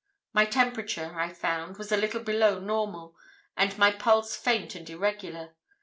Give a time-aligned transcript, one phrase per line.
[0.33, 3.15] My temperature, I found, was a little below normal
[3.55, 5.53] and my pulse faint and irregular.